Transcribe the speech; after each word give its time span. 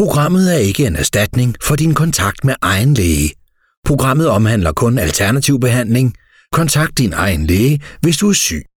Programmet 0.00 0.54
er 0.54 0.58
ikke 0.58 0.86
en 0.86 0.96
erstatning 0.96 1.56
for 1.62 1.76
din 1.76 1.94
kontakt 1.94 2.44
med 2.44 2.54
egen 2.62 2.94
læge. 2.94 3.30
Programmet 3.84 4.28
omhandler 4.28 4.72
kun 4.72 4.98
alternativ 4.98 5.60
behandling. 5.60 6.14
Kontakt 6.52 6.98
din 6.98 7.12
egen 7.12 7.46
læge, 7.46 7.80
hvis 8.00 8.16
du 8.16 8.28
er 8.28 8.32
syg. 8.32 8.69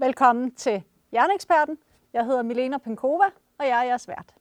Velkommen 0.00 0.54
til 0.54 0.82
Hjerneeksperten. 1.10 1.78
Jeg 2.12 2.24
hedder 2.24 2.42
Milena 2.42 2.78
Penkova, 2.78 3.24
og 3.58 3.66
jeg 3.66 3.78
er 3.78 3.82
jeres 3.82 4.08
vært. 4.08 4.34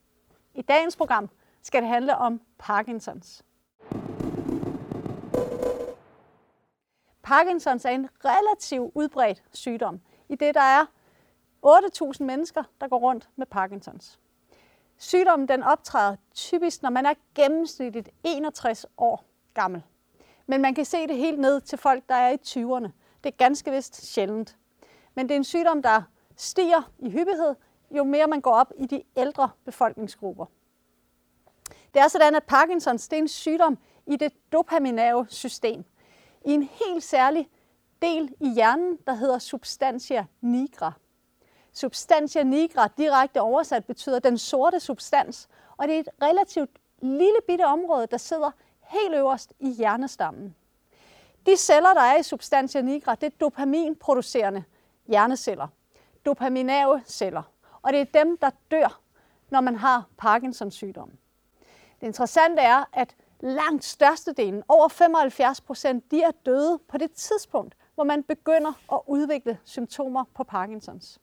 I 0.53 0.61
dagens 0.61 0.95
program 0.95 1.29
skal 1.61 1.81
det 1.81 1.89
handle 1.89 2.17
om 2.17 2.41
Parkinsons. 2.57 3.45
Parkinsons 7.23 7.85
er 7.85 7.89
en 7.89 8.09
relativt 8.25 8.91
udbredt 8.95 9.43
sygdom, 9.53 9.99
i 10.29 10.35
det 10.35 10.55
der 10.55 10.61
er 10.61 10.85
8.000 11.65 12.23
mennesker, 12.23 12.63
der 12.81 12.87
går 12.87 12.99
rundt 12.99 13.29
med 13.35 13.45
Parkinsons. 13.45 14.19
Sygdommen 14.97 15.47
den 15.47 15.63
optræder 15.63 16.15
typisk, 16.33 16.81
når 16.81 16.89
man 16.89 17.05
er 17.05 17.13
gennemsnitligt 17.35 18.09
61 18.23 18.85
år 18.97 19.25
gammel. 19.53 19.83
Men 20.47 20.61
man 20.61 20.75
kan 20.75 20.85
se 20.85 21.07
det 21.07 21.17
helt 21.17 21.39
ned 21.39 21.61
til 21.61 21.77
folk, 21.77 22.03
der 22.09 22.15
er 22.15 22.29
i 22.29 22.37
20'erne. 22.47 22.91
Det 23.23 23.33
er 23.33 23.37
ganske 23.37 23.71
vist 23.71 24.05
sjældent. 24.05 24.57
Men 25.17 25.29
det 25.29 25.35
er 25.35 25.37
en 25.37 25.43
sygdom, 25.43 25.81
der 25.81 26.01
stiger 26.35 26.91
i 26.99 27.09
hyppighed, 27.09 27.55
jo 27.91 28.03
mere 28.03 28.27
man 28.27 28.41
går 28.41 28.51
op 28.51 28.73
i 28.77 28.85
de 28.85 29.03
ældre 29.15 29.49
befolkningsgrupper. 29.65 30.45
Det 31.93 32.01
er 32.01 32.07
sådan, 32.07 32.35
at 32.35 32.43
Parkinsons 32.43 33.07
det 33.07 33.17
er 33.17 33.21
en 33.21 33.27
sygdom 33.27 33.77
i 34.07 34.15
det 34.15 34.33
dopaminære 34.51 35.25
system. 35.29 35.85
I 36.45 36.51
en 36.51 36.63
helt 36.63 37.03
særlig 37.03 37.49
del 38.01 38.33
i 38.39 38.49
hjernen, 38.49 38.97
der 39.07 39.13
hedder 39.13 39.39
substantia 39.39 40.25
nigra. 40.41 40.91
Substantia 41.73 42.43
nigra, 42.43 42.87
direkte 42.97 43.41
oversat, 43.41 43.85
betyder 43.85 44.19
den 44.19 44.37
sorte 44.37 44.79
substans, 44.79 45.49
og 45.77 45.87
det 45.87 45.95
er 45.95 45.99
et 45.99 46.09
relativt 46.21 46.79
lille 47.01 47.39
bitte 47.47 47.65
område, 47.65 48.07
der 48.11 48.17
sidder 48.17 48.51
helt 48.81 49.15
øverst 49.15 49.53
i 49.59 49.69
hjernestammen. 49.69 50.55
De 51.45 51.55
celler, 51.55 51.93
der 51.93 52.01
er 52.01 52.17
i 52.17 52.23
substantia 52.23 52.81
nigra, 52.81 53.15
det 53.15 53.33
er 53.33 53.37
dopaminproducerende 53.39 54.63
hjerneceller, 55.07 55.67
dopaminære 56.25 57.01
celler, 57.05 57.43
og 57.81 57.93
det 57.93 58.01
er 58.01 58.23
dem, 58.23 58.37
der 58.37 58.49
dør, 58.71 59.01
når 59.49 59.61
man 59.61 59.75
har 59.75 60.05
Parkinsons 60.17 60.73
sygdom. 60.73 61.11
Det 61.99 62.07
interessante 62.07 62.61
er, 62.61 62.83
at 62.93 63.15
langt 63.39 63.85
størstedelen, 63.85 64.63
over 64.67 64.87
75 64.87 65.61
procent, 65.61 66.11
de 66.11 66.23
er 66.23 66.31
døde 66.45 66.79
på 66.89 66.97
det 66.97 67.11
tidspunkt, 67.11 67.75
hvor 67.95 68.03
man 68.03 68.23
begynder 68.23 68.73
at 68.93 68.99
udvikle 69.07 69.59
symptomer 69.63 70.23
på 70.35 70.43
Parkinsons. 70.43 71.19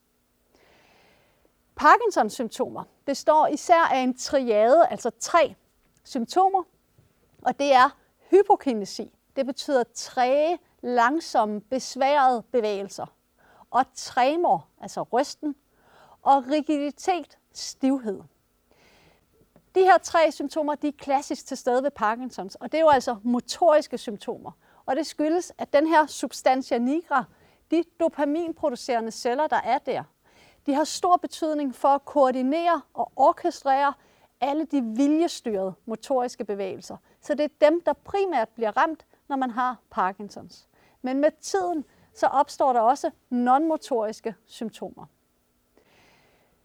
Parkinsons 1.77 2.33
symptomer 2.33 2.85
består 3.05 3.47
især 3.47 3.83
af 3.93 3.99
en 3.99 4.17
triade, 4.17 4.87
altså 4.87 5.11
tre 5.21 5.55
symptomer, 6.05 6.63
og 7.43 7.59
det 7.59 7.73
er 7.73 7.97
hypokinesi. 8.31 9.19
Det 9.37 9.47
betyder 9.47 9.85
træge, 9.95 10.59
langsomme, 10.83 11.61
besværede 11.61 12.43
bevægelser. 12.43 13.07
Og 13.75 13.85
tremor, 13.95 14.69
altså 14.81 15.03
rysten, 15.03 15.57
og 16.23 16.47
rigiditet, 16.51 17.39
stivhed. 17.53 18.21
De 19.75 19.81
her 19.81 19.99
tre 19.99 20.33
symptomer 20.33 20.75
de 20.75 20.89
er 20.89 20.93
klassisk 20.99 21.47
til 21.47 21.57
stede 21.57 21.83
ved 21.83 21.91
Parkinsons, 21.91 22.55
og 22.55 22.73
det 22.73 22.79
er 22.79 22.83
jo 22.83 22.89
altså 22.89 23.17
motoriske 23.23 23.99
symptomer. 23.99 24.51
Og 24.87 24.97
det 24.97 25.07
skyldes, 25.07 25.53
at 25.59 25.73
den 25.73 25.87
her 25.87 26.07
substantia 26.07 26.79
nigra, 26.79 27.25
de 27.71 27.85
dopaminproducerende 28.01 29.11
celler, 29.11 29.47
der 29.47 29.61
er 29.65 29.79
der, 29.79 30.03
de 30.67 30.75
har 30.75 30.85
stor 30.85 31.17
betydning 31.17 31.75
for 31.75 31.89
at 31.89 32.05
koordinere 32.05 32.83
og 32.95 33.13
orkestrere 33.17 33.93
alle 34.41 34.65
de 34.65 34.83
viljestyrede 34.83 35.75
motoriske 35.87 36.45
bevægelser. 36.45 36.97
Så 37.21 37.35
det 37.35 37.45
er 37.45 37.69
dem, 37.71 37.81
der 37.81 37.93
primært 37.93 38.49
bliver 38.49 38.77
ramt, 38.77 39.07
når 39.29 39.37
man 39.37 39.51
har 39.51 39.77
Parkinsons. 39.91 40.69
Men 41.03 41.21
med 41.21 41.31
tiden, 41.41 41.85
så 42.15 42.27
opstår 42.27 42.73
der 42.73 42.81
også 42.81 43.11
nonmotoriske 43.31 44.35
symptomer. 44.47 45.07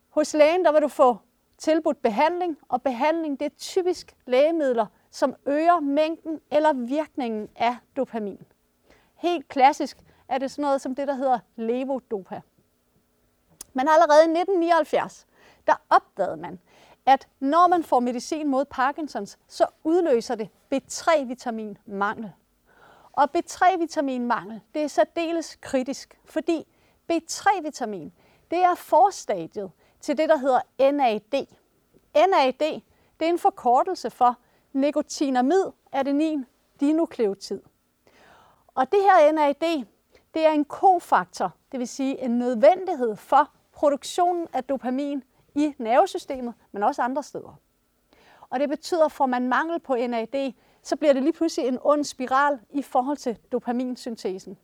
Hos 0.09 0.33
lægen, 0.33 0.65
der 0.65 0.71
vil 0.71 0.81
du 0.81 0.87
få 0.87 1.17
tilbudt 1.57 2.01
behandling, 2.01 2.57
og 2.69 2.81
behandling 2.81 3.39
det 3.39 3.45
er 3.45 3.55
typisk 3.57 4.15
lægemidler, 4.25 4.85
som 5.11 5.35
øger 5.45 5.79
mængden 5.79 6.39
eller 6.51 6.73
virkningen 6.73 7.49
af 7.55 7.77
dopamin. 7.95 8.45
Helt 9.15 9.47
klassisk 9.47 9.97
er 10.27 10.37
det 10.37 10.51
sådan 10.51 10.61
noget 10.61 10.81
som 10.81 10.95
det, 10.95 11.07
der 11.07 11.13
hedder 11.13 11.39
levodopa. 11.55 12.41
Men 13.73 13.87
allerede 13.87 14.21
i 14.21 14.39
1979, 14.39 15.27
der 15.67 15.73
opdagede 15.89 16.37
man, 16.37 16.59
at 17.05 17.27
når 17.39 17.67
man 17.67 17.83
får 17.83 17.99
medicin 17.99 18.47
mod 18.47 18.65
Parkinsons, 18.65 19.39
så 19.47 19.65
udløser 19.83 20.35
det 20.35 20.49
B3-vitaminmangel. 20.73 22.31
Og 23.19 23.29
B3-vitaminmangel, 23.37 24.61
det 24.73 24.83
er 24.83 24.87
særdeles 24.87 25.57
kritisk, 25.61 26.19
fordi 26.25 26.67
B3-vitamin, 27.11 28.11
det 28.51 28.63
er 28.63 28.75
forstadiet 28.75 29.71
til 29.99 30.17
det, 30.17 30.29
der 30.29 30.37
hedder 30.37 30.91
NAD. 30.91 31.45
NAD, 32.15 32.81
det 33.19 33.25
er 33.25 33.29
en 33.29 33.39
forkortelse 33.39 34.09
for 34.09 34.35
nikotinamid 34.73 35.63
adenin 35.91 36.45
dinukleotid. 36.79 37.61
Og 38.67 38.91
det 38.91 38.99
her 39.01 39.31
NAD, 39.31 39.85
det 40.33 40.45
er 40.45 40.51
en 40.51 40.65
kofaktor, 40.65 41.51
det 41.71 41.79
vil 41.79 41.87
sige 41.87 42.23
en 42.23 42.39
nødvendighed 42.39 43.15
for 43.15 43.51
produktionen 43.71 44.47
af 44.53 44.63
dopamin 44.63 45.23
i 45.55 45.73
nervesystemet, 45.77 46.53
men 46.71 46.83
også 46.83 47.01
andre 47.01 47.23
steder. 47.23 47.59
Og 48.49 48.59
det 48.59 48.69
betyder, 48.69 49.05
at 49.05 49.11
får 49.11 49.25
man 49.25 49.47
mangel 49.47 49.79
på 49.79 49.95
NAD, 49.95 50.53
så 50.83 50.95
bliver 50.95 51.13
det 51.13 51.23
lige 51.23 51.33
pludselig 51.33 51.67
en 51.67 51.79
ond 51.81 52.03
spiral 52.03 52.59
i 52.69 52.81
forhold 52.81 53.17
til 53.17 53.37
dopaminsyntesen. 53.51 54.57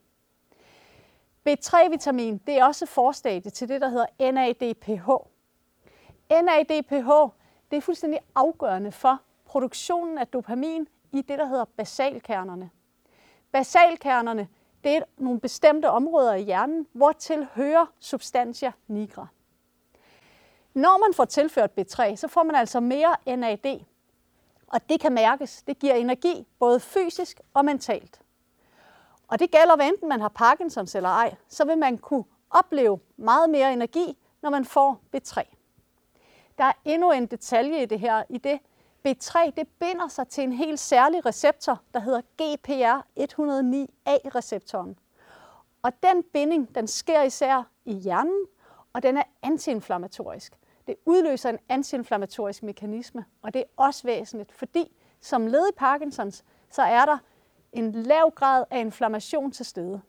B3-vitamin 1.48 2.40
det 2.46 2.58
er 2.58 2.64
også 2.64 2.86
forstadie 2.86 3.50
til 3.50 3.68
det, 3.68 3.80
der 3.80 3.88
hedder 3.88 4.32
NADPH. 4.32 5.08
NADPH 6.30 7.10
det 7.70 7.76
er 7.76 7.80
fuldstændig 7.80 8.20
afgørende 8.34 8.92
for 8.92 9.20
produktionen 9.44 10.18
af 10.18 10.26
dopamin 10.26 10.88
i 11.12 11.22
det, 11.22 11.38
der 11.38 11.46
hedder 11.46 11.64
basalkernerne. 11.64 12.70
Basalkernerne 13.52 14.48
det 14.84 14.96
er 14.96 15.00
nogle 15.16 15.40
bestemte 15.40 15.90
områder 15.90 16.34
i 16.34 16.42
hjernen, 16.42 16.86
hvor 16.92 17.12
tilhører 17.12 17.86
substantia 18.00 18.72
nigra. 18.86 19.26
Når 20.74 20.98
man 20.98 21.14
får 21.14 21.24
tilført 21.24 21.70
B3, 21.80 22.16
så 22.16 22.28
får 22.28 22.42
man 22.42 22.54
altså 22.54 22.80
mere 22.80 23.36
NAD, 23.36 23.80
og 24.66 24.88
det 24.88 25.00
kan 25.00 25.12
mærkes. 25.12 25.62
Det 25.62 25.78
giver 25.78 25.94
energi, 25.94 26.46
både 26.58 26.80
fysisk 26.80 27.40
og 27.54 27.64
mentalt. 27.64 28.20
Og 29.28 29.38
det 29.38 29.50
gælder, 29.50 29.76
hvad 29.76 29.86
enten 29.86 30.08
man 30.08 30.20
har 30.20 30.28
Parkinsons 30.28 30.94
eller 30.94 31.08
ej, 31.08 31.34
så 31.48 31.64
vil 31.64 31.78
man 31.78 31.98
kunne 31.98 32.24
opleve 32.50 32.98
meget 33.16 33.50
mere 33.50 33.72
energi, 33.72 34.18
når 34.42 34.50
man 34.50 34.64
får 34.64 35.00
B3. 35.16 35.42
Der 36.58 36.64
er 36.64 36.72
endnu 36.84 37.12
en 37.12 37.26
detalje 37.26 37.82
i 37.82 37.86
det 37.86 38.00
her, 38.00 38.22
i 38.28 38.38
det 38.38 38.60
B3 39.08 39.50
det 39.56 39.68
binder 39.68 40.08
sig 40.08 40.28
til 40.28 40.44
en 40.44 40.52
helt 40.52 40.80
særlig 40.80 41.26
receptor, 41.26 41.80
der 41.94 42.00
hedder 42.00 42.20
GPR109A-receptoren. 42.42 44.98
Og 45.82 45.92
den 46.02 46.22
binding, 46.22 46.74
den 46.74 46.86
sker 46.86 47.22
især 47.22 47.62
i 47.84 47.92
hjernen, 47.92 48.46
og 48.92 49.02
den 49.02 49.16
er 49.16 49.22
antiinflammatorisk. 49.42 50.58
Det 50.86 50.96
udløser 51.04 51.50
en 51.50 51.58
antiinflammatorisk 51.68 52.62
mekanisme, 52.62 53.24
og 53.42 53.54
det 53.54 53.60
er 53.60 53.66
også 53.76 54.02
væsentligt, 54.02 54.52
fordi 54.52 54.96
som 55.20 55.46
led 55.46 55.68
i 55.68 55.76
Parkinsons, 55.76 56.44
så 56.70 56.82
er 56.82 57.04
der 57.04 57.18
en 57.72 57.92
lav 57.92 58.30
grad 58.34 58.64
af 58.70 58.80
inflammation 58.80 59.52
til 59.52 59.66
stede. 59.66 60.00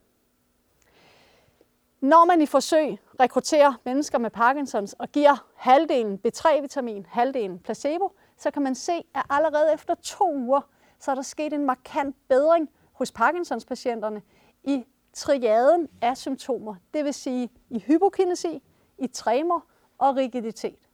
Når 2.02 2.26
man 2.26 2.42
i 2.42 2.46
forsøg 2.46 2.98
rekrutterer 3.20 3.74
mennesker 3.86 4.18
med 4.18 4.30
Parkinsons 4.30 4.94
og 4.94 5.10
giver 5.10 5.48
halvdelen 5.56 6.20
B3-vitamin, 6.28 7.06
halvdelen 7.10 7.60
placebo, 7.60 8.16
så 8.38 8.52
kan 8.52 8.62
man 8.62 8.76
se, 8.76 8.94
at 9.16 9.24
allerede 9.30 9.74
efter 9.74 9.96
to 9.96 10.36
uger, 10.36 10.62
så 11.00 11.12
er 11.12 11.16
der 11.16 11.22
sket 11.22 11.54
en 11.54 11.66
markant 11.66 12.16
bedring 12.28 12.70
hos 12.92 13.12
Parkinsons-patienterne 13.12 14.22
i 14.64 14.86
triaden 15.14 15.88
af 16.02 16.18
symptomer. 16.18 16.76
Det 16.94 17.06
vil 17.06 17.14
sige 17.14 17.50
i 17.70 17.80
hypokinesi, 17.80 18.64
i 18.98 19.08
tremor 19.08 19.66
og 19.98 20.16
rigiditet. 20.16 20.90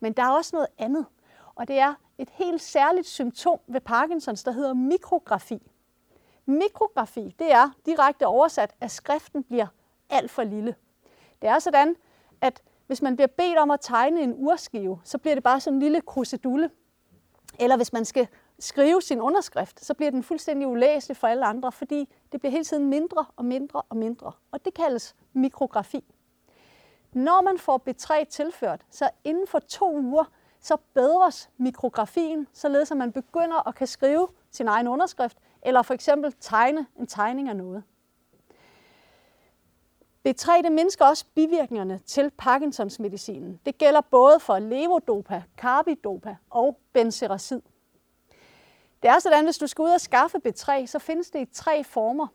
Men 0.00 0.12
der 0.12 0.22
er 0.22 0.30
også 0.30 0.56
noget 0.56 0.68
andet, 0.78 1.06
og 1.54 1.68
det 1.68 1.78
er 1.78 1.94
et 2.18 2.28
helt 2.32 2.62
særligt 2.62 3.06
symptom 3.06 3.58
ved 3.66 3.80
Parkinsons, 3.80 4.44
der 4.44 4.52
hedder 4.52 4.74
mikrografi. 4.74 5.70
Mikrografi, 6.46 7.34
det 7.38 7.52
er 7.52 7.70
direkte 7.86 8.26
oversat, 8.26 8.74
at 8.80 8.90
skriften 8.90 9.44
bliver 9.44 9.66
alt 10.10 10.30
for 10.30 10.42
lille. 10.42 10.74
Det 11.42 11.50
er 11.50 11.58
sådan, 11.58 11.96
at 12.40 12.62
hvis 12.86 13.02
man 13.02 13.16
bliver 13.16 13.26
bedt 13.26 13.58
om 13.58 13.70
at 13.70 13.80
tegne 13.82 14.20
en 14.22 14.34
urskive, 14.36 15.00
så 15.04 15.18
bliver 15.18 15.34
det 15.34 15.44
bare 15.44 15.60
sådan 15.60 15.74
en 15.74 15.80
lille 15.80 16.00
krusedulle. 16.00 16.70
Eller 17.60 17.76
hvis 17.76 17.92
man 17.92 18.04
skal 18.04 18.28
skrive 18.58 19.02
sin 19.02 19.20
underskrift, 19.20 19.84
så 19.84 19.94
bliver 19.94 20.10
den 20.10 20.22
fuldstændig 20.22 20.68
ulæselig 20.68 21.16
for 21.16 21.26
alle 21.26 21.46
andre, 21.46 21.72
fordi 21.72 22.08
det 22.32 22.40
bliver 22.40 22.50
hele 22.50 22.64
tiden 22.64 22.86
mindre 22.86 23.26
og 23.36 23.44
mindre 23.44 23.82
og 23.88 23.96
mindre. 23.96 24.32
Og 24.50 24.64
det 24.64 24.74
kaldes 24.74 25.16
mikrografi. 25.32 26.04
Når 27.16 27.40
man 27.40 27.58
får 27.58 27.82
B3 27.88 28.24
tilført, 28.24 28.80
så 28.90 29.10
inden 29.24 29.46
for 29.46 29.58
to 29.58 29.96
uger, 29.96 30.24
så 30.60 30.76
bedres 30.94 31.50
mikrografien, 31.56 32.46
således 32.52 32.90
at 32.90 32.96
man 32.96 33.12
begynder 33.12 33.68
at 33.68 33.74
kan 33.74 33.86
skrive 33.86 34.28
sin 34.50 34.68
egen 34.68 34.88
underskrift, 34.88 35.38
eller 35.62 35.82
for 35.82 35.94
eksempel 35.94 36.34
tegne 36.40 36.86
en 36.98 37.06
tegning 37.06 37.48
af 37.48 37.56
noget. 37.56 37.82
B3 40.28 40.62
det 40.62 40.72
mindsker 40.72 41.04
også 41.04 41.24
bivirkningerne 41.34 41.98
til 41.98 42.30
Parkinsons 42.30 43.00
medicinen. 43.00 43.60
Det 43.66 43.78
gælder 43.78 44.00
både 44.00 44.40
for 44.40 44.58
levodopa, 44.58 45.42
carbidopa 45.56 46.36
og 46.50 46.78
benzerazid. 46.92 47.62
Det 49.02 49.10
er 49.10 49.18
sådan, 49.18 49.38
at 49.38 49.44
hvis 49.44 49.58
du 49.58 49.66
skal 49.66 49.82
ud 49.82 49.90
og 49.90 50.00
skaffe 50.00 50.38
B3, 50.46 50.86
så 50.86 50.98
findes 50.98 51.30
det 51.30 51.40
i 51.40 51.52
tre 51.52 51.84
former. 51.84 52.26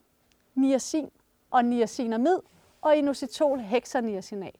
Niacin 0.55 1.09
og 1.51 1.65
niacinamid 1.65 2.39
og 2.81 2.95
inositol 2.95 3.59
hexaniacinat. 3.59 4.55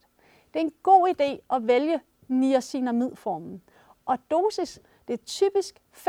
Det 0.53 0.59
er 0.59 0.63
en 0.63 0.73
god 0.83 1.09
idé 1.09 1.55
at 1.55 1.67
vælge 1.67 2.01
niacinamidformen. 2.27 3.61
Og 4.05 4.17
dosis 4.31 4.79
det 5.07 5.13
er 5.13 5.25
typisk 5.25 5.81
500-1500 5.93 6.07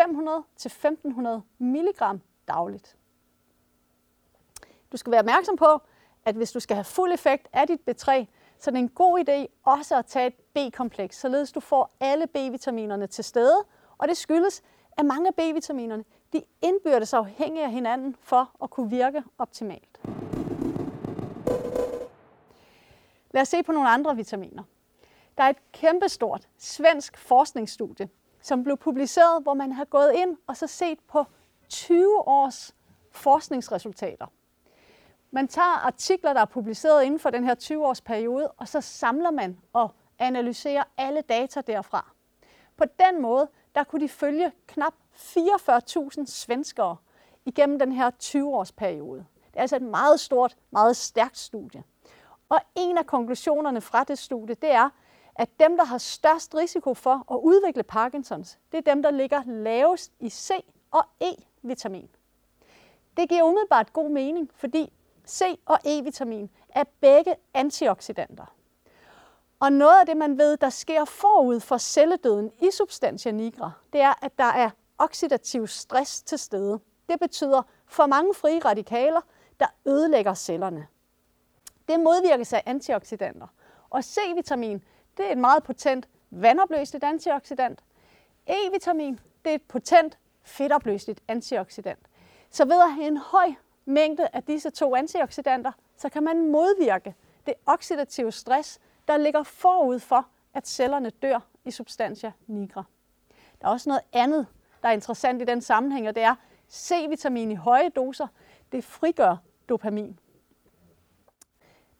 mg 1.59 2.21
dagligt. 2.49 2.97
Du 4.93 4.97
skal 4.97 5.11
være 5.11 5.21
opmærksom 5.21 5.57
på, 5.57 5.81
at 6.25 6.35
hvis 6.35 6.53
du 6.53 6.61
skal 6.61 6.75
have 6.77 6.85
fuld 6.85 7.13
effekt 7.13 7.49
af 7.53 7.67
dit 7.67 7.81
B3, 7.91 8.25
så 8.59 8.71
er 8.71 8.73
det 8.73 8.79
en 8.79 8.89
god 8.89 9.29
idé 9.29 9.47
også 9.65 9.99
at 9.99 10.07
tage 10.07 10.27
et 10.27 10.35
B-kompleks, 10.35 11.21
således 11.21 11.53
du 11.53 11.61
får 11.61 11.97
alle 12.01 12.27
B-vitaminerne 12.27 13.07
til 13.07 13.25
stede, 13.25 13.65
og 13.99 14.09
det 14.09 14.17
skyldes, 14.17 14.63
at 14.99 15.07
mange 15.07 15.29
af 15.29 15.35
B-vitaminerne 15.35 16.05
de 16.33 16.43
indbyrdes 16.63 17.13
afhængige 17.13 17.65
af 17.65 17.71
hinanden 17.71 18.17
for 18.21 18.51
at 18.63 18.71
kunne 18.71 18.91
virke 18.91 19.23
optimalt. 19.39 20.01
Lad 23.33 23.43
os 23.43 23.49
se 23.49 23.63
på 23.63 23.73
nogle 23.73 23.89
andre 23.89 24.17
vitaminer. 24.17 24.63
Der 25.39 25.45
er 25.45 25.49
et 25.49 25.73
kæmpestort 25.73 26.49
svensk 26.59 27.19
forskningsstudie, 27.19 28.09
som 28.41 28.63
blev 28.63 28.77
publiceret, 28.77 29.43
hvor 29.43 29.55
man 29.55 29.73
har 29.73 29.85
gået 29.85 30.13
ind 30.15 30.37
og 30.47 30.57
så 30.57 30.67
set 30.67 30.99
på 31.01 31.25
20 31.69 32.29
års 32.29 32.75
forskningsresultater. 33.11 34.27
Man 35.31 35.49
tager 35.49 35.87
artikler, 35.87 36.33
der 36.33 36.41
er 36.41 36.45
publiceret 36.45 37.05
inden 37.05 37.21
for 37.21 37.31
den 37.31 37.45
her 37.45 37.55
20-års 37.55 38.01
periode, 38.01 38.49
og 38.49 38.69
så 38.69 38.81
samler 38.81 39.31
man 39.31 39.59
og 39.73 39.95
analyserer 40.19 40.85
alle 40.97 41.21
data 41.21 41.61
derfra. 41.61 42.11
På 42.77 42.85
den 42.85 43.23
måde, 43.23 43.49
der 43.75 43.85
kunne 43.85 44.01
de 44.01 44.09
følge 44.09 44.53
knap 44.67 44.95
44.000 45.15 46.27
svenskere 46.27 46.97
igennem 47.45 47.79
den 47.79 47.93
her 47.93 48.11
20-års 48.23 48.73
periode. 48.73 49.27
Det 49.47 49.57
er 49.57 49.61
altså 49.61 49.77
et 49.77 49.83
meget 49.83 50.21
stort, 50.21 50.57
meget 50.71 50.97
stærkt 50.97 51.39
studie. 51.39 51.83
Og 52.53 52.61
en 52.75 52.99
af 52.99 53.07
konklusionerne 53.07 53.81
fra 53.81 54.05
det 54.05 54.19
studie, 54.19 54.55
det 54.55 54.71
er, 54.71 54.89
at 55.35 55.49
dem, 55.61 55.77
der 55.77 55.85
har 55.85 55.99
størst 55.99 56.55
risiko 56.55 56.95
for 56.95 57.33
at 57.35 57.37
udvikle 57.43 57.83
Parkinsons, 57.83 58.59
det 58.73 58.79
er 58.79 58.93
dem, 58.93 59.03
der 59.03 59.11
ligger 59.11 59.43
lavest 59.47 60.13
i 60.21 60.31
C 60.31 60.51
og 60.91 61.05
E-vitamin. 61.25 62.09
Det 63.17 63.29
giver 63.29 63.43
umiddelbart 63.43 63.93
god 63.93 64.11
mening, 64.11 64.51
fordi 64.55 64.93
C 65.29 65.43
og 65.67 65.79
E-vitamin 65.87 66.49
er 66.69 66.85
begge 67.01 67.35
antioxidanter. 67.55 68.55
Og 69.61 69.73
noget 69.73 70.01
af 70.01 70.07
det, 70.07 70.17
man 70.17 70.39
ved, 70.39 70.57
der 70.57 70.71
sker 70.71 71.05
forud 71.05 71.61
for 71.61 71.79
celledøden 71.79 72.51
i 72.63 72.71
substantia 72.73 73.33
nigra, 73.33 73.71
det 73.93 74.01
er, 74.01 74.25
at 74.25 74.39
der 74.39 74.45
er 74.45 74.71
oxidativ 74.99 75.67
stress 75.67 76.23
til 76.23 76.39
stede. 76.39 76.81
Det 77.09 77.21
betyder 77.21 77.63
for 77.87 78.07
mange 78.07 78.35
frie 78.35 78.59
radikaler, 78.59 79.21
der 79.61 79.67
ødelægger 79.87 80.35
cellerne. 80.35 80.87
Det 81.89 82.01
modvirkes 82.01 82.53
af 82.53 82.63
antioxidanter. 82.67 83.47
Og 83.91 84.05
C-vitamin, 84.05 84.83
det 85.17 85.27
er 85.27 85.33
et 85.33 85.39
meget 85.39 85.63
potent 85.63 86.09
vandopløseligt 86.31 87.05
antioxidant. 87.05 87.81
E-vitamin, 88.47 89.19
det 89.45 89.51
er 89.51 89.55
et 89.55 89.63
potent 89.63 90.19
fedtopløseligt 90.43 91.21
antioxidant. 91.29 92.07
Så 92.51 92.65
ved 92.65 92.83
at 92.83 92.93
have 92.93 93.07
en 93.07 93.17
høj 93.17 93.55
mængde 93.85 94.29
af 94.33 94.43
disse 94.43 94.71
to 94.71 94.97
antioxidanter, 94.97 95.73
så 95.97 96.09
kan 96.09 96.23
man 96.23 96.51
modvirke 96.51 97.15
det 97.47 97.55
oxidative 97.67 98.33
stress, 98.33 98.81
der 99.09 99.17
ligger 99.17 99.43
forud 99.43 99.99
for, 99.99 100.27
at 100.55 100.69
cellerne 100.69 101.11
dør 101.11 101.41
i 101.65 101.71
substantia 101.71 102.33
nigra. 102.47 102.85
Der 103.61 103.67
er 103.67 103.71
også 103.71 103.89
noget 103.89 104.03
andet, 104.13 104.47
der 104.83 104.89
er 104.89 104.93
interessant 104.93 105.43
i 105.43 105.45
den 105.45 105.61
sammenhæng, 105.61 106.09
og 106.09 106.15
det 106.15 106.23
er 106.23 106.35
C-vitamin 106.71 107.51
i 107.51 107.55
høje 107.55 107.89
doser, 107.89 108.27
det 108.73 108.85
frigør 108.85 109.37
dopamin. 109.69 110.19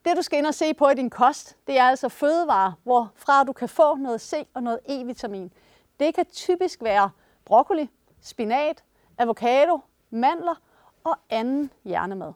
Det 0.05 0.17
du 0.17 0.23
skal 0.23 0.39
ind 0.39 0.47
og 0.47 0.55
se 0.55 0.75
på 0.75 0.89
i 0.89 0.95
din 0.95 1.11
kost, 1.11 1.57
det 1.67 1.79
er 1.79 1.85
altså 1.85 2.09
fødevarer, 2.09 2.73
hvorfra 2.83 3.45
du 3.45 3.53
kan 3.53 3.69
få 3.69 3.97
noget 3.97 4.21
C 4.21 4.47
og 4.55 4.63
noget 4.63 4.79
E-vitamin. 4.89 5.51
Det 6.01 6.15
kan 6.15 6.27
typisk 6.27 6.83
være 6.83 7.11
broccoli, 7.45 7.91
spinat, 8.21 8.85
avocado, 9.19 9.81
mandler 10.11 10.55
og 11.05 11.17
anden 11.31 11.71
hjernemad. 11.85 12.33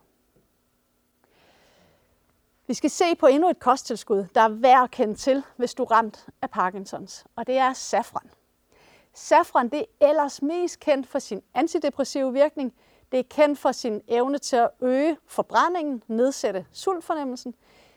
Vi 2.66 2.74
skal 2.74 2.90
se 2.90 3.14
på 3.14 3.26
endnu 3.26 3.48
et 3.50 3.60
kosttilskud, 3.60 4.26
der 4.34 4.40
er 4.40 4.48
værd 4.48 4.82
at 4.82 4.90
kende 4.90 5.14
til, 5.14 5.42
hvis 5.56 5.74
du 5.74 5.82
er 5.82 5.90
ramt 5.90 6.26
af 6.42 6.50
Parkinsons, 6.50 7.24
og 7.36 7.46
det 7.46 7.58
er 7.58 7.72
safran. 7.72 8.30
Safran 9.12 9.68
det 9.68 9.78
er 9.78 10.08
ellers 10.08 10.42
mest 10.42 10.80
kendt 10.80 11.06
for 11.06 11.18
sin 11.18 11.42
antidepressive 11.54 12.32
virkning. 12.32 12.74
Det 13.12 13.18
er 13.18 13.24
kendt 13.30 13.58
for 13.58 13.72
sin 13.72 14.02
evne 14.08 14.38
til 14.38 14.56
at 14.56 14.70
øge 14.80 15.16
forbrændingen, 15.26 16.02
nedsætte 16.08 16.66
sultfornemmelsen. 16.72 17.54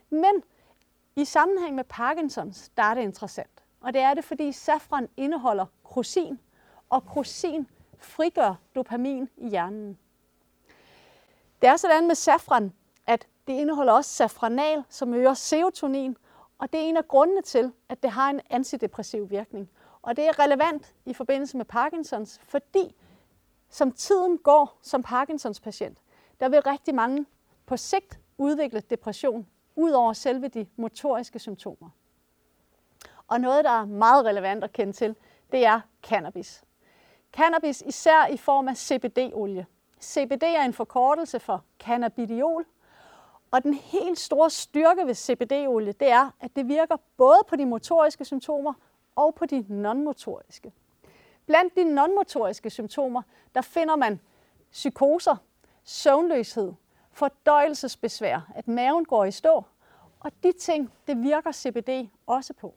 Men 0.10 0.44
i 1.16 1.26
sammenhæng 1.26 1.76
med 1.76 1.84
Parkinsons, 1.84 2.70
der 2.78 2.84
er 2.84 2.94
det 2.94 3.02
interessant. 3.02 3.64
Og 3.82 3.94
det 3.94 4.02
er 4.02 4.14
det, 4.14 4.24
fordi 4.24 4.52
safran 4.52 5.10
indeholder 5.18 5.66
krosin, 5.84 6.40
og 6.90 7.06
krosin 7.06 7.68
frigør 7.98 8.56
dopamin 8.76 9.30
i 9.38 9.50
hjernen. 9.50 9.98
Det 11.62 11.70
er 11.70 11.78
sådan 11.78 12.08
med 12.08 12.16
safran, 12.16 12.74
at 13.08 13.28
det 13.48 13.54
indeholder 13.54 13.94
også 13.94 14.12
safranal, 14.12 14.84
som 14.90 15.14
øger 15.14 15.34
serotonin, 15.34 16.18
og 16.58 16.74
det 16.74 16.80
er 16.80 16.84
en 16.84 16.98
af 16.98 17.08
grundene 17.08 17.42
til, 17.42 17.72
at 17.90 18.04
det 18.04 18.12
har 18.12 18.30
en 18.30 18.42
antidepressiv 18.50 19.30
virkning. 19.30 19.70
Og 20.02 20.18
det 20.18 20.28
er 20.28 20.40
relevant 20.40 20.96
i 21.06 21.14
forbindelse 21.14 21.58
med 21.58 21.66
Parkinsons, 21.66 22.40
fordi 22.44 22.96
som 23.70 23.92
tiden 23.92 24.38
går 24.38 24.78
som 24.82 25.04
Parkinsons 25.04 25.60
patient, 25.60 25.98
der 26.40 26.50
vil 26.50 26.62
rigtig 26.62 26.96
mange 26.96 27.26
på 27.66 27.78
sigt 27.78 28.20
udvikle 28.38 28.80
depression, 28.80 29.48
ud 29.76 29.92
over 29.92 30.14
selve 30.14 30.48
de 30.48 30.68
motoriske 30.76 31.40
symptomer. 31.40 31.90
Og 33.28 33.42
noget, 33.42 33.66
der 33.66 33.72
er 33.72 33.86
meget 33.86 34.26
relevant 34.26 34.64
at 34.64 34.74
kende 34.74 34.94
til, 34.94 35.16
det 35.52 35.66
er 35.66 35.82
cannabis. 36.04 36.64
Cannabis 37.34 37.84
især 37.86 38.26
i 38.26 38.38
form 38.38 38.68
af 38.68 38.76
CBD-olie. 38.78 39.66
CBD 40.02 40.44
er 40.44 40.64
en 40.64 40.74
forkortelse 40.74 41.40
for 41.40 41.64
cannabidiol, 41.80 42.66
og 43.52 43.64
den 43.64 43.74
helt 43.74 44.20
store 44.20 44.50
styrke 44.50 45.08
ved 45.08 45.16
CBD-olie, 45.16 45.92
det 45.92 46.12
er, 46.12 46.32
at 46.40 46.56
det 46.56 46.68
virker 46.68 46.98
både 47.18 47.40
på 47.48 47.56
de 47.56 47.66
motoriske 47.66 48.26
symptomer 48.26 48.74
og 49.16 49.36
på 49.36 49.46
de 49.46 49.66
nonmotoriske. 49.70 50.72
Blandt 51.50 51.76
de 51.76 51.84
nonmotoriske 51.84 52.70
symptomer, 52.70 53.22
der 53.56 53.62
finder 53.62 53.96
man 53.96 54.20
psykoser, 54.72 55.36
søvnløshed, 55.84 56.74
fordøjelsesbesvær, 57.12 58.52
at 58.56 58.68
maven 58.68 59.06
går 59.06 59.26
i 59.26 59.32
stå, 59.32 59.64
og 60.20 60.32
de 60.44 60.52
ting, 60.52 60.94
det 61.08 61.22
virker 61.22 61.52
CBD 61.52 62.10
også 62.28 62.54
på. 62.54 62.74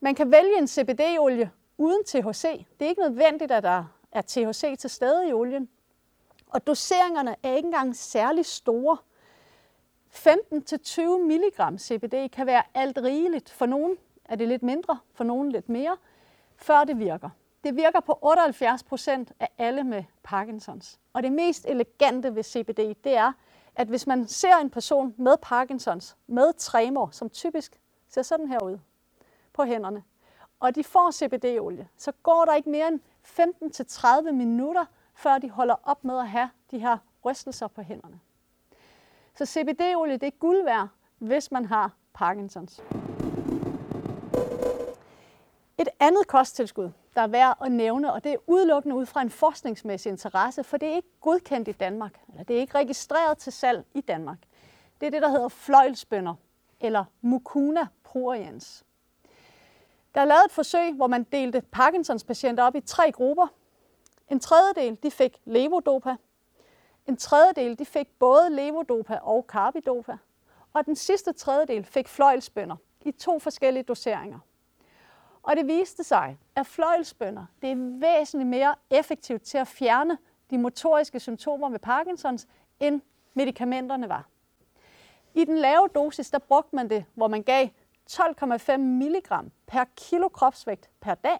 Man 0.00 0.14
kan 0.14 0.30
vælge 0.30 0.58
en 0.58 0.68
CBD-olie 0.68 1.50
uden 1.78 2.04
THC. 2.04 2.66
Det 2.78 2.84
er 2.84 2.88
ikke 2.88 3.02
nødvendigt, 3.02 3.52
at 3.52 3.62
der 3.62 3.84
er 4.12 4.22
THC 4.22 4.78
til 4.78 4.90
stede 4.90 5.28
i 5.28 5.32
olien. 5.32 5.68
Og 6.46 6.66
doseringerne 6.66 7.36
er 7.42 7.54
ikke 7.54 7.66
engang 7.66 7.96
særlig 7.96 8.46
store. 8.46 8.96
15-20 10.10 11.00
mg 11.02 11.80
CBD 11.80 12.28
kan 12.32 12.46
være 12.46 12.62
alt 12.74 12.98
rigeligt. 12.98 13.50
For 13.50 13.66
nogen 13.66 13.96
er 14.24 14.36
det 14.36 14.48
lidt 14.48 14.62
mindre, 14.62 14.98
for 15.12 15.24
nogen 15.24 15.52
lidt 15.52 15.68
mere, 15.68 15.96
før 16.56 16.84
det 16.84 16.98
virker. 16.98 17.30
Det 17.64 17.76
virker 17.76 18.00
på 18.00 18.18
78 18.22 18.82
procent 18.82 19.32
af 19.40 19.48
alle 19.58 19.84
med 19.84 20.04
Parkinsons. 20.22 21.00
Og 21.12 21.22
det 21.22 21.32
mest 21.32 21.66
elegante 21.68 22.34
ved 22.34 22.42
CBD, 22.42 22.94
det 23.04 23.16
er, 23.16 23.32
at 23.74 23.88
hvis 23.88 24.06
man 24.06 24.26
ser 24.26 24.56
en 24.56 24.70
person 24.70 25.14
med 25.16 25.36
Parkinsons, 25.42 26.16
med 26.26 26.52
tremor, 26.52 27.08
som 27.12 27.30
typisk 27.30 27.80
ser 28.08 28.22
sådan 28.22 28.48
her 28.48 28.62
ud 28.62 28.78
på 29.52 29.64
hænderne, 29.64 30.02
og 30.60 30.74
de 30.74 30.84
får 30.84 31.10
CBD-olie, 31.10 31.88
så 31.96 32.12
går 32.22 32.44
der 32.44 32.54
ikke 32.54 32.70
mere 32.70 32.88
end 32.88 33.00
15-30 34.28 34.30
minutter, 34.30 34.84
før 35.14 35.38
de 35.38 35.50
holder 35.50 35.74
op 35.84 36.04
med 36.04 36.18
at 36.18 36.28
have 36.28 36.50
de 36.70 36.78
her 36.78 36.98
rystelser 37.24 37.68
på 37.68 37.82
hænderne. 37.82 38.20
Så 39.34 39.44
CBD-olie 39.44 40.16
det 40.16 40.26
er 40.26 40.38
guld 40.38 40.64
værd, 40.64 40.88
hvis 41.18 41.50
man 41.50 41.64
har 41.64 41.92
Parkinsons. 42.14 42.82
Et 45.78 45.88
andet 46.06 46.26
kosttilskud, 46.26 46.90
der 47.14 47.20
er 47.20 47.26
værd 47.26 47.56
at 47.60 47.72
nævne, 47.72 48.12
og 48.12 48.24
det 48.24 48.32
er 48.32 48.36
udelukkende 48.46 48.96
ud 48.96 49.06
fra 49.06 49.22
en 49.22 49.30
forskningsmæssig 49.30 50.10
interesse, 50.10 50.64
for 50.64 50.76
det 50.76 50.88
er 50.88 50.96
ikke 50.96 51.08
godkendt 51.20 51.68
i 51.68 51.72
Danmark, 51.72 52.20
eller 52.28 52.42
det 52.42 52.56
er 52.56 52.60
ikke 52.60 52.74
registreret 52.74 53.38
til 53.38 53.52
salg 53.52 53.84
i 53.94 54.00
Danmark. 54.00 54.38
Det 55.00 55.06
er 55.06 55.10
det, 55.10 55.22
der 55.22 55.28
hedder 55.28 55.48
fløjlsbønder, 55.48 56.34
eller 56.80 57.04
mucuna 57.20 57.86
pruriens. 58.04 58.84
Der 60.14 60.20
er 60.20 60.24
lavet 60.24 60.44
et 60.44 60.52
forsøg, 60.52 60.94
hvor 60.94 61.06
man 61.06 61.22
delte 61.22 61.60
Parkinsons 61.60 62.24
patienter 62.24 62.64
op 62.64 62.74
i 62.74 62.80
tre 62.80 63.12
grupper. 63.12 63.46
En 64.30 64.40
tredjedel 64.40 64.98
de 65.02 65.10
fik 65.10 65.40
levodopa, 65.44 66.16
en 67.06 67.16
tredjedel 67.16 67.78
de 67.78 67.84
fik 67.84 68.08
både 68.18 68.50
levodopa 68.50 69.18
og 69.22 69.44
carbidopa, 69.48 70.16
og 70.72 70.86
den 70.86 70.96
sidste 70.96 71.32
tredjedel 71.32 71.84
fik 71.84 72.08
fløjlsbønder 72.08 72.76
i 73.00 73.12
to 73.12 73.38
forskellige 73.38 73.82
doseringer. 73.82 74.38
Og 75.44 75.56
det 75.56 75.66
viste 75.66 76.04
sig, 76.04 76.38
at 76.56 76.66
fløjlsbønder 76.66 77.46
det 77.62 77.70
er 77.70 77.98
væsentligt 78.00 78.48
mere 78.48 78.74
effektivt 78.90 79.42
til 79.42 79.58
at 79.58 79.68
fjerne 79.68 80.18
de 80.50 80.58
motoriske 80.58 81.20
symptomer 81.20 81.68
ved 81.68 81.78
Parkinsons, 81.78 82.46
end 82.80 83.00
medicamenterne 83.34 84.08
var. 84.08 84.28
I 85.34 85.44
den 85.44 85.58
lave 85.58 85.88
dosis, 85.94 86.30
der 86.30 86.38
brugte 86.38 86.76
man 86.76 86.90
det, 86.90 87.04
hvor 87.14 87.28
man 87.28 87.42
gav 87.42 87.68
12,5 88.10 88.76
mg 88.76 89.50
per 89.66 89.84
kilo 89.96 90.28
kropsvægt 90.28 90.90
per 91.00 91.14
dag. 91.14 91.38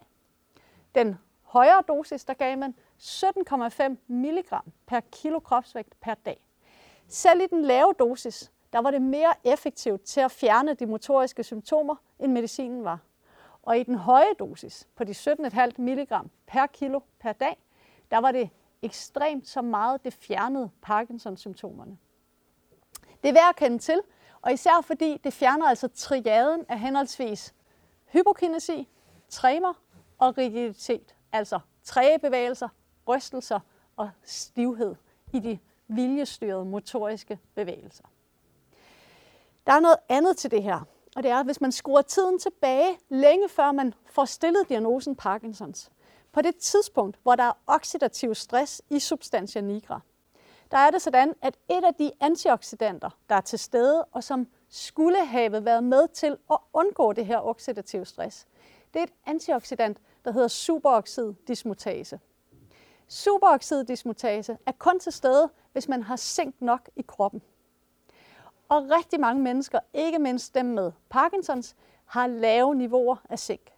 Den 0.95 1.19
højere 1.43 1.83
dosis, 1.89 2.25
der 2.25 2.35
gav 2.35 2.59
man 2.59 2.75
17,5 3.01 3.97
mg 4.09 4.45
per 4.87 5.01
kilo 5.13 5.41
kropsvægt 5.41 6.01
per 6.01 6.15
dag. 6.15 6.41
Selv 7.09 7.41
i 7.41 7.47
den 7.47 7.63
lave 7.63 7.95
dosis, 7.99 8.53
der 8.73 8.79
var 8.79 8.91
det 8.91 9.03
mere 9.03 9.35
effektivt 9.45 10.03
til 10.03 10.21
at 10.21 10.31
fjerne 10.31 10.75
de 10.75 10.87
motoriske 10.87 11.45
symptomer, 11.45 11.97
end 12.19 12.33
medicinen 12.33 12.85
var. 12.85 12.99
Og 13.65 13.79
i 13.79 13.83
den 13.83 13.95
høje 13.95 14.35
dosis, 14.39 14.89
på 14.97 15.05
de 15.05 15.13
17,5 15.13 15.71
mg 15.79 16.09
per 16.47 16.67
kilo 16.67 17.01
per 17.21 17.33
dag, 17.33 17.57
der 18.11 18.19
var 18.19 18.33
det 18.33 18.51
ekstremt 18.83 19.49
så 19.49 19.63
meget, 19.63 20.05
det 20.05 20.15
fjernede 20.15 20.71
Parkinson-symptomerne. 20.83 21.99
Det 23.23 23.29
er 23.29 23.33
værd 23.33 23.49
at 23.49 23.57
kende 23.57 23.79
til, 23.79 24.01
og 24.43 24.53
især 24.53 24.81
fordi 24.83 25.21
det 25.25 25.33
fjerner 25.33 25.67
altså 25.67 25.89
triaden 25.89 26.65
af 26.69 26.81
henholdsvis 26.81 27.55
hypokinesi, 28.13 28.89
tremor 29.29 29.77
og 30.19 30.39
rigiditet, 30.39 31.17
altså 31.33 31.61
træge 31.83 32.19
bevægelser, 32.19 32.69
rystelser 33.09 33.61
og 33.97 34.11
stivhed 34.23 34.95
i 35.33 35.41
de 35.41 35.59
viljestyrede 35.89 36.65
motoriske 36.65 37.39
bevægelser. 37.55 38.05
Der 39.67 39.73
er 39.73 39.81
noget 39.81 39.99
andet 40.09 40.37
til 40.37 40.51
det 40.51 40.63
her, 40.63 40.81
og 41.17 41.23
det 41.23 41.31
er, 41.31 41.37
at 41.37 41.47
hvis 41.47 41.61
man 41.61 41.73
skruer 41.73 42.03
tiden 42.03 42.39
tilbage, 42.39 42.99
længe 43.09 43.49
før 43.49 43.73
man 43.73 43.95
får 44.07 44.25
stillet 44.25 44.69
diagnosen 44.69 45.17
Parkinsons, 45.17 45.91
på 46.33 46.43
det 46.43 46.57
tidspunkt, 46.57 47.19
hvor 47.23 47.35
der 47.35 47.45
er 47.45 47.53
oxidativ 47.67 48.35
stress 48.35 48.83
i 48.91 48.99
substantia 48.99 49.63
nigra, 49.63 50.01
der 50.71 50.79
er 50.79 50.91
det 50.91 51.03
sådan, 51.03 51.35
at 51.43 51.57
et 51.71 51.85
af 51.85 51.95
de 51.95 52.11
antioxidanter, 52.21 53.11
der 53.29 53.35
er 53.35 53.41
til 53.41 53.59
stede, 53.59 54.05
og 54.05 54.25
som 54.25 54.47
skulle 54.69 55.27
have 55.27 55.65
været 55.65 55.85
med 55.85 56.09
til 56.09 56.37
at 56.51 56.59
undgå 56.73 57.13
det 57.13 57.27
her 57.27 57.47
oxidative 57.47 58.05
stress, 58.05 58.47
det 58.95 59.01
er 59.01 59.05
et 59.05 59.13
antioxidant, 59.27 59.99
der 60.25 60.33
hedder 60.33 60.49
superoxid 60.49 61.33
dismutase. 61.49 62.21
Superoxid 63.09 63.85
dismutase 63.85 64.59
er 64.67 64.73
kun 64.73 65.01
til 65.01 65.13
stede, 65.13 65.51
hvis 65.73 65.89
man 65.89 66.03
har 66.03 66.17
zink 66.17 66.55
nok 66.61 66.91
i 66.97 67.03
kroppen. 67.03 67.43
Og 68.69 68.91
rigtig 68.91 69.21
mange 69.21 69.43
mennesker, 69.43 69.79
ikke 69.95 70.19
mindst 70.19 70.55
dem 70.55 70.67
med 70.67 70.93
Parkinsons, 71.09 71.77
har 72.05 72.27
lave 72.27 72.75
niveauer 72.75 73.17
af 73.29 73.39
zink. 73.39 73.71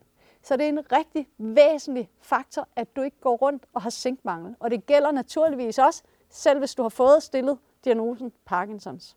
Så 0.43 0.57
det 0.57 0.65
er 0.65 0.69
en 0.69 0.93
rigtig 0.93 1.29
væsentlig 1.39 2.11
faktor, 2.21 2.69
at 2.77 2.97
du 2.97 3.03
ikke 3.03 3.21
går 3.21 3.37
rundt 3.37 3.67
og 3.75 3.83
har 3.83 3.91
zinkmangel. 3.91 4.57
Og 4.61 4.71
det 4.71 4.87
gælder 4.87 5.11
naturligvis 5.11 5.79
også, 5.79 6.03
selv 6.29 6.59
hvis 6.59 6.75
du 6.75 6.83
har 6.83 6.89
fået 6.89 7.23
stillet 7.23 7.59
diagnosen 7.85 8.33
Parkinsons. 8.45 9.17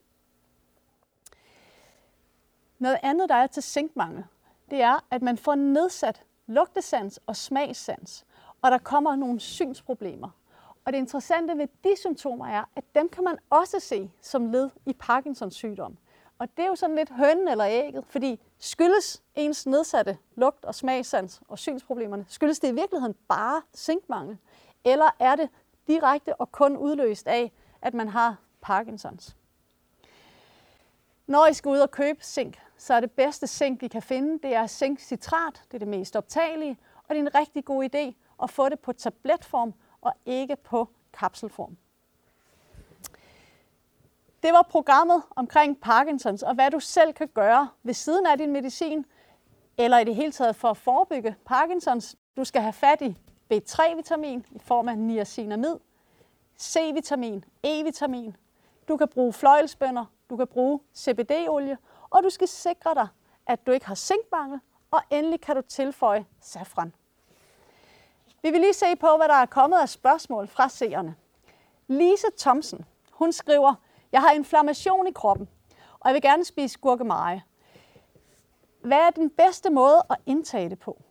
Noget 2.78 2.98
andet, 3.02 3.28
der 3.28 3.34
er 3.34 3.46
til 3.46 3.62
zinkmangel, 3.62 4.24
det 4.70 4.82
er, 4.82 5.04
at 5.10 5.22
man 5.22 5.38
får 5.38 5.54
nedsat 5.54 6.22
lugtesans 6.46 7.20
og 7.26 7.36
smagssans, 7.36 8.26
og 8.62 8.70
der 8.70 8.78
kommer 8.78 9.16
nogle 9.16 9.40
synsproblemer. 9.40 10.30
Og 10.90 10.94
det 10.94 10.98
interessante 10.98 11.58
ved 11.58 11.68
de 11.84 11.96
symptomer 11.96 12.46
er, 12.46 12.64
at 12.76 12.84
dem 12.94 13.08
kan 13.08 13.24
man 13.24 13.38
også 13.50 13.80
se 13.80 14.10
som 14.20 14.46
led 14.46 14.70
i 14.86 14.92
Parkinsons 14.92 15.54
sygdom. 15.54 15.96
Og 16.38 16.48
det 16.56 16.62
er 16.62 16.66
jo 16.66 16.74
sådan 16.74 16.96
lidt 16.96 17.10
hønnen 17.10 17.48
eller 17.48 17.66
ægget, 17.68 18.04
fordi 18.06 18.40
skyldes 18.58 19.22
ens 19.34 19.66
nedsatte 19.66 20.18
lugt- 20.34 20.64
og 20.64 20.74
smagssans 20.74 21.42
og 21.48 21.58
synsproblemerne, 21.58 22.24
skyldes 22.28 22.60
det 22.60 22.68
i 22.68 22.74
virkeligheden 22.74 23.14
bare 23.28 23.62
zinkmangel? 23.76 24.38
Eller 24.84 25.10
er 25.18 25.36
det 25.36 25.48
direkte 25.88 26.36
og 26.36 26.52
kun 26.52 26.76
udløst 26.76 27.28
af, 27.28 27.52
at 27.82 27.94
man 27.94 28.08
har 28.08 28.36
Parkinsons? 28.60 29.36
Når 31.26 31.46
I 31.46 31.54
skal 31.54 31.68
ud 31.68 31.78
og 31.78 31.90
købe 31.90 32.24
zink, 32.24 32.60
så 32.76 32.94
er 32.94 33.00
det 33.00 33.10
bedste 33.10 33.46
zink, 33.46 33.82
I 33.82 33.88
kan 33.88 34.02
finde, 34.02 34.38
det 34.48 34.54
er 34.54 34.66
zinkcitrat. 34.66 35.62
Det 35.64 35.74
er 35.74 35.78
det 35.78 35.88
mest 35.88 36.16
optagelige, 36.16 36.78
og 36.96 37.14
det 37.14 37.16
er 37.16 37.20
en 37.20 37.34
rigtig 37.34 37.64
god 37.64 37.84
idé 37.94 38.12
at 38.42 38.50
få 38.50 38.68
det 38.68 38.80
på 38.80 38.92
tabletform 38.92 39.74
og 40.00 40.12
ikke 40.26 40.56
på 40.56 40.88
kapselform. 41.12 41.76
Det 44.42 44.52
var 44.52 44.62
programmet 44.62 45.22
omkring 45.36 45.80
Parkinsons 45.80 46.42
og 46.42 46.54
hvad 46.54 46.70
du 46.70 46.80
selv 46.80 47.12
kan 47.12 47.28
gøre 47.28 47.68
ved 47.82 47.94
siden 47.94 48.26
af 48.26 48.38
din 48.38 48.52
medicin, 48.52 49.04
eller 49.78 49.98
i 49.98 50.04
det 50.04 50.14
hele 50.14 50.32
taget 50.32 50.56
for 50.56 50.68
at 50.68 50.76
forebygge 50.76 51.36
Parkinsons. 51.44 52.16
Du 52.36 52.44
skal 52.44 52.62
have 52.62 52.72
fat 52.72 53.00
i 53.02 53.16
B3-vitamin 53.52 54.46
i 54.50 54.58
form 54.58 54.88
af 54.88 54.98
niacinamid, 54.98 55.76
C-vitamin, 56.58 57.44
E-vitamin. 57.66 58.32
Du 58.88 58.96
kan 58.96 59.08
bruge 59.08 59.32
fløjelsbønder, 59.32 60.04
du 60.30 60.36
kan 60.36 60.46
bruge 60.46 60.80
CBD-olie, 60.96 61.76
og 62.10 62.22
du 62.22 62.30
skal 62.30 62.48
sikre 62.48 62.94
dig, 62.94 63.08
at 63.46 63.66
du 63.66 63.72
ikke 63.72 63.86
har 63.86 63.94
zinkmangel, 63.94 64.60
og 64.90 65.00
endelig 65.10 65.40
kan 65.40 65.56
du 65.56 65.62
tilføje 65.62 66.26
safran. 66.40 66.92
Vi 68.42 68.50
vil 68.50 68.60
lige 68.60 68.74
se 68.74 68.96
på, 68.96 69.16
hvad 69.16 69.28
der 69.28 69.34
er 69.34 69.46
kommet 69.46 69.78
af 69.78 69.88
spørgsmål 69.88 70.48
fra 70.48 70.68
seerne. 70.68 71.14
Lise 71.88 72.26
Thomsen, 72.38 72.84
hun 73.12 73.32
skriver, 73.32 73.74
jeg 74.12 74.20
har 74.20 74.30
inflammation 74.30 75.06
i 75.06 75.12
kroppen, 75.12 75.48
og 76.00 76.08
jeg 76.08 76.14
vil 76.14 76.22
gerne 76.22 76.44
spise 76.44 76.78
gurkemeje. 76.78 77.42
Hvad 78.82 78.98
er 78.98 79.10
den 79.10 79.30
bedste 79.30 79.70
måde 79.70 80.02
at 80.10 80.16
indtage 80.26 80.70
det 80.70 80.78
på? 80.78 81.02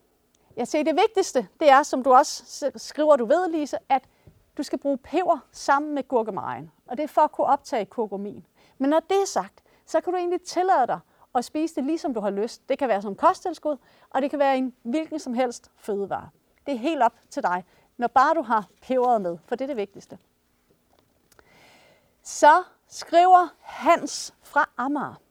Jeg 0.57 0.67
siger, 0.67 0.83
det 0.83 0.95
vigtigste, 0.95 1.47
det 1.59 1.69
er, 1.69 1.83
som 1.83 2.03
du 2.03 2.13
også 2.13 2.71
skriver, 2.75 3.15
du 3.15 3.25
ved, 3.25 3.51
Lise, 3.51 3.77
at 3.89 4.03
du 4.57 4.63
skal 4.63 4.79
bruge 4.79 4.97
peber 4.97 5.39
sammen 5.51 5.95
med 5.95 6.07
gurkemejen. 6.07 6.71
Og 6.87 6.97
det 6.97 7.03
er 7.03 7.07
for 7.07 7.21
at 7.21 7.31
kunne 7.31 7.47
optage 7.47 7.85
kurkumin. 7.85 8.45
Men 8.77 8.89
når 8.89 8.99
det 8.99 9.21
er 9.21 9.25
sagt, 9.25 9.63
så 9.85 10.01
kan 10.01 10.13
du 10.13 10.19
egentlig 10.19 10.41
tillade 10.41 10.87
dig 10.87 10.99
at 11.35 11.45
spise 11.45 11.75
det, 11.75 11.83
ligesom 11.83 12.13
du 12.13 12.19
har 12.19 12.29
lyst. 12.29 12.69
Det 12.69 12.79
kan 12.79 12.87
være 12.87 13.01
som 13.01 13.15
kosttilskud, 13.15 13.77
og 14.09 14.21
det 14.21 14.29
kan 14.29 14.39
være 14.39 14.57
en 14.57 14.75
hvilken 14.83 15.19
som 15.19 15.33
helst 15.33 15.71
fødevare. 15.77 16.29
Det 16.69 16.75
er 16.75 16.79
helt 16.79 17.03
op 17.03 17.13
til 17.29 17.43
dig, 17.43 17.65
når 17.97 18.07
bare 18.07 18.35
du 18.35 18.41
har 18.41 18.67
peberet 18.81 19.21
med, 19.21 19.37
for 19.45 19.55
det 19.55 19.65
er 19.65 19.67
det 19.67 19.77
vigtigste. 19.77 20.17
Så 22.23 22.63
skriver 22.87 23.47
Hans 23.61 24.33
fra 24.43 24.69
Amager. 24.77 25.21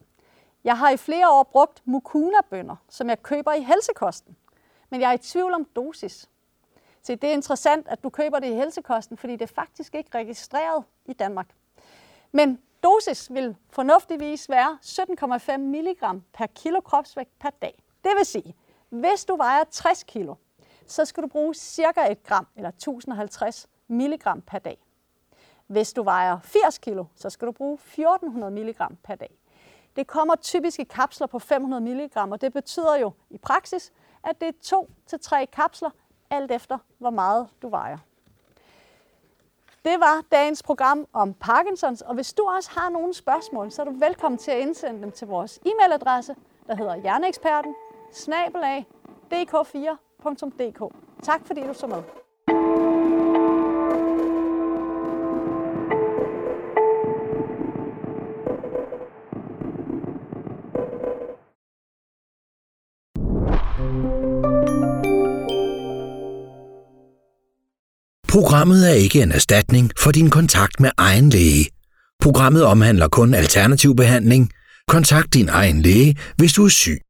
Jeg 0.64 0.78
har 0.78 0.90
i 0.90 0.97
flere 0.97 1.30
år 1.30 1.42
brugt 1.42 1.83
mukuna-bønner, 1.85 2.76
som 2.88 3.09
jeg 3.09 3.23
køber 3.23 3.52
i 3.52 3.62
helsekosten. 3.62 4.37
Men 4.90 5.00
jeg 5.00 5.09
er 5.09 5.12
i 5.12 5.18
tvivl 5.18 5.54
om 5.54 5.64
dosis. 5.64 6.30
Så 7.02 7.14
det 7.14 7.25
er 7.25 7.33
interessant, 7.33 7.88
at 7.88 8.02
du 8.02 8.11
køber 8.11 8.38
det 8.38 8.47
i 8.47 8.54
helsekosten, 8.54 9.16
fordi 9.16 9.33
det 9.33 9.42
er 9.42 9.54
faktisk 9.54 9.95
ikke 9.95 10.11
registreret 10.14 10.85
i 11.04 11.12
Danmark. 11.12 11.49
Men 12.33 12.62
dosis 12.83 13.35
vil 13.35 13.57
fornuftigvis 13.71 14.50
være 14.50 14.78
17,5 14.83 15.57
mg 15.57 16.23
per 16.33 16.47
kilo 16.47 16.80
kropsvægt 16.80 17.38
per 17.38 17.50
dag. 17.50 17.83
Det 18.04 18.12
vil 18.16 18.26
sige, 18.26 18.57
hvis 18.88 19.25
du 19.25 19.37
vejer 19.37 19.64
60 19.64 20.02
kg, 20.02 20.30
så 20.88 21.04
skal 21.04 21.23
du 21.23 21.28
bruge 21.28 21.54
cirka 21.54 22.11
1 22.11 22.23
gram 22.23 22.47
eller 22.57 22.68
1050 22.68 23.68
mg 23.88 24.42
per 24.47 24.59
dag. 24.59 24.78
Hvis 25.66 25.92
du 25.92 26.02
vejer 26.02 26.38
80 26.42 26.78
kg, 26.78 27.00
så 27.14 27.30
skal 27.30 27.47
du 27.47 27.52
bruge 27.52 27.75
1400 27.75 28.52
mg 28.52 28.76
per 29.04 29.14
dag. 29.14 29.38
Det 29.97 30.07
kommer 30.07 30.35
typisk 30.37 30.80
i 30.80 30.85
kapsler 30.85 31.26
på 31.26 31.38
500 31.38 31.80
mg, 31.80 32.16
og 32.16 32.40
det 32.40 32.52
betyder 32.52 32.97
jo 32.97 33.12
i 33.30 33.38
praksis, 33.38 33.92
at 34.25 34.40
det 34.40 34.49
er 34.49 34.52
to 34.62 34.90
til 35.07 35.21
tre 35.21 35.47
kapsler, 35.47 35.90
alt 36.30 36.50
efter 36.50 36.78
hvor 36.99 37.11
meget 37.11 37.49
du 37.62 37.68
vejer. 37.68 37.99
Det 39.85 40.00
var 40.00 40.23
dagens 40.33 40.62
program 40.62 41.07
om 41.12 41.35
Parkinsons, 41.35 42.02
og 42.02 42.14
hvis 42.14 42.33
du 42.33 42.42
også 42.42 42.71
har 42.71 42.88
nogle 42.88 43.14
spørgsmål, 43.14 43.71
så 43.71 43.83
er 43.83 43.87
du 43.87 43.92
velkommen 43.99 44.38
til 44.38 44.50
at 44.50 44.59
indsende 44.59 45.02
dem 45.02 45.12
til 45.12 45.26
vores 45.26 45.59
e-mailadresse, 45.66 46.35
der 46.66 46.75
hedder 46.75 46.97
hjerneeksperten, 46.97 47.75
snabelag, 48.12 48.87
www.nota.dk. 50.25 50.80
Tak 51.22 51.40
fordi 51.46 51.60
du 51.60 51.75
så 51.75 51.87
med. 51.87 52.02
Programmet 68.28 68.90
er 68.90 68.94
ikke 68.94 69.22
en 69.22 69.32
erstatning 69.32 69.90
for 69.98 70.10
din 70.10 70.30
kontakt 70.30 70.80
med 70.80 70.90
egen 70.98 71.30
læge. 71.30 71.70
Programmet 72.20 72.64
omhandler 72.64 73.08
kun 73.08 73.34
alternativ 73.34 73.96
behandling. 73.96 74.50
Kontakt 74.88 75.34
din 75.34 75.48
egen 75.48 75.82
læge, 75.82 76.18
hvis 76.37 76.52
du 76.52 76.64
er 76.64 76.68
syg. 76.68 77.08